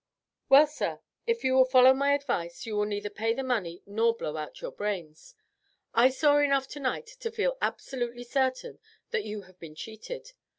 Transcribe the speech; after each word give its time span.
"Well, 0.49 0.65
sir, 0.65 0.99
if 1.27 1.43
you 1.43 1.53
will 1.53 1.63
follow 1.65 1.93
my 1.93 2.15
advice 2.15 2.65
you 2.65 2.75
will 2.75 2.85
neither 2.87 3.11
pay 3.11 3.35
the 3.35 3.43
money 3.43 3.83
nor 3.85 4.15
blow 4.15 4.35
out 4.35 4.59
your 4.59 4.71
brains. 4.71 5.35
I 5.93 6.09
saw 6.09 6.39
enough 6.39 6.67
tonight 6.67 7.05
to 7.19 7.29
feel 7.29 7.55
absolutely 7.61 8.23
certain 8.23 8.79
that 9.11 9.25
you 9.25 9.41
have 9.43 9.59
been 9.59 9.75
cheated. 9.75 10.31